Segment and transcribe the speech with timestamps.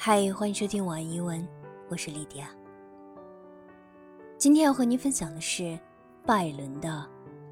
[0.00, 1.46] 嗨，欢迎收听晚一文，
[1.88, 2.48] 我是莉迪亚。
[4.38, 5.78] 今天要和您分享的是
[6.24, 6.88] 拜伦的《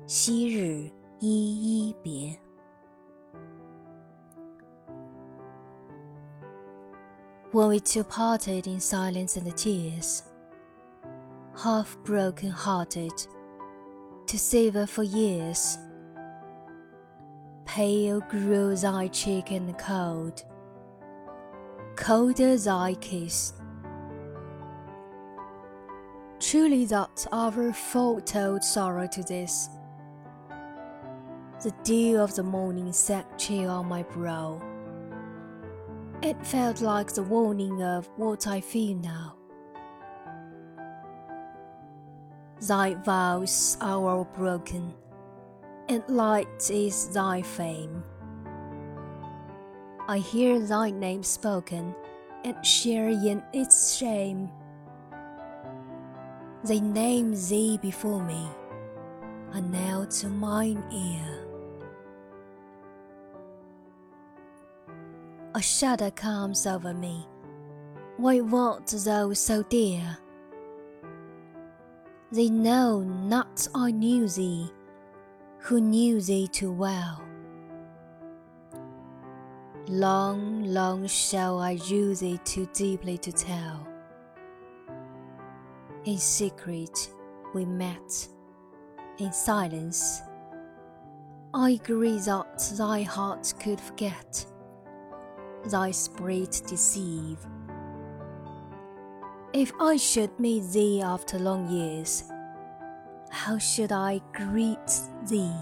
[0.06, 0.90] 昔日
[1.20, 2.30] 依依别》。
[7.52, 10.20] When we two parted in silence and tears,
[11.56, 13.26] half broken hearted,
[14.26, 15.76] to savor for years,
[17.64, 20.42] pale grew thy cheek and cold
[22.09, 23.53] cold I kiss.
[26.39, 29.69] Truly that hour foretold sorrow to this.
[31.61, 34.59] The dew of the morning sat chill on my brow.
[36.23, 39.35] It felt like the warning of what I feel now.
[42.67, 44.95] Thy vows are all broken,
[45.87, 48.03] and light is thy fame.
[50.09, 51.93] I hear thy name spoken,
[52.43, 54.49] and share in its shame.
[56.63, 58.47] They name thee before me,
[59.53, 61.45] and now to mine ear.
[65.53, 67.27] A shudder comes over me.
[68.17, 70.17] Why wert thou so dear?
[72.31, 74.71] They know not I knew thee,
[75.59, 77.28] who knew thee too well.
[79.91, 83.87] Long, long shall I use it too deeply to tell.
[86.05, 87.09] In secret
[87.55, 88.27] we met,
[89.17, 90.21] in silence.
[91.55, 94.45] I agree that thy heart could forget,
[95.65, 97.39] thy spirit deceive.
[99.53, 102.25] If I should meet thee after long years,
[103.31, 105.57] how should I greet thee?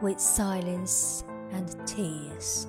[0.00, 2.67] With silence and tears.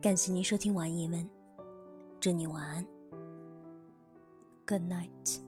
[0.00, 1.28] 感谢您收听晚一文，
[2.20, 2.86] 祝你晚安。
[4.66, 5.40] Good night.